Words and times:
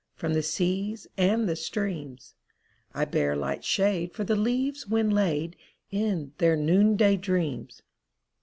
From 0.15 0.33
the 0.33 0.41
seas 0.41 1.05
and 1.15 1.47
the 1.47 1.55
streams; 1.55 2.33
I 2.91 3.05
bear 3.05 3.35
Ught 3.35 3.63
shade 3.63 4.13
for 4.13 4.23
the 4.23 4.35
leaves 4.35 4.87
when 4.87 5.11
laid 5.11 5.55
In 5.91 6.33
their 6.39 6.55
noonday 6.55 7.17
dreams. 7.17 7.83